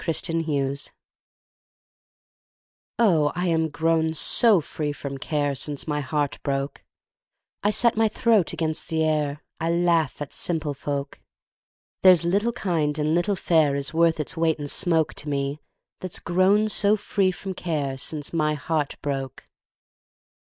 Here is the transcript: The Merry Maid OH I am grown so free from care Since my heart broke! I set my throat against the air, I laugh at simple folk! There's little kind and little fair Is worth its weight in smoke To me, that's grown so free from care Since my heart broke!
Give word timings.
The 0.03 0.33
Merry 0.33 0.63
Maid 0.63 0.79
OH 2.97 3.27
I 3.35 3.45
am 3.49 3.69
grown 3.69 4.15
so 4.15 4.59
free 4.59 4.91
from 4.91 5.19
care 5.19 5.53
Since 5.53 5.87
my 5.87 6.01
heart 6.01 6.39
broke! 6.41 6.83
I 7.61 7.69
set 7.69 7.95
my 7.95 8.07
throat 8.07 8.51
against 8.51 8.87
the 8.89 9.03
air, 9.03 9.43
I 9.59 9.69
laugh 9.69 10.19
at 10.19 10.33
simple 10.33 10.73
folk! 10.73 11.19
There's 12.01 12.25
little 12.25 12.53
kind 12.53 12.97
and 12.97 13.13
little 13.13 13.35
fair 13.35 13.75
Is 13.75 13.93
worth 13.93 14.19
its 14.19 14.35
weight 14.35 14.57
in 14.57 14.67
smoke 14.67 15.13
To 15.13 15.29
me, 15.29 15.59
that's 15.99 16.19
grown 16.19 16.67
so 16.69 16.95
free 16.97 17.29
from 17.29 17.53
care 17.53 17.95
Since 17.99 18.33
my 18.33 18.55
heart 18.55 18.95
broke! 19.03 19.45